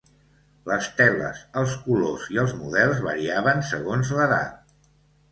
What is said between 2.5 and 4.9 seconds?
models variaven segons l'edat.